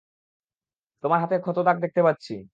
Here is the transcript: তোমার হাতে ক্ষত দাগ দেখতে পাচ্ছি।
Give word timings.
তোমার 1.03 1.19
হাতে 1.21 1.35
ক্ষত 1.43 1.57
দাগ 1.67 1.77
দেখতে 1.83 2.01
পাচ্ছি। 2.07 2.33